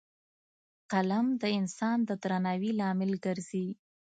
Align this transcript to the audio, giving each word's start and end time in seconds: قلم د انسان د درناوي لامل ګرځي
قلم 0.91 1.25
د 1.41 1.43
انسان 1.59 1.97
د 2.09 2.11
درناوي 2.23 2.71
لامل 2.79 3.11
ګرځي 3.25 3.67